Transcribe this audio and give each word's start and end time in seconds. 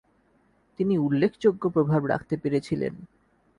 তিনি 0.79 0.97
উল্লেখযোগ্য 0.97 1.63
প্রভাব 1.69 2.01
রাখতে 2.05 2.35
পেরেছিলেন। 2.37 2.93